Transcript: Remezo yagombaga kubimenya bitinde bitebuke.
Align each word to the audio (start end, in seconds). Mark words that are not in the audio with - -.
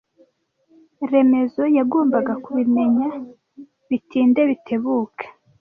Remezo 1.11 1.61
yagombaga 1.77 2.33
kubimenya 2.43 3.07
bitinde 3.89 4.41
bitebuke. 4.49 5.23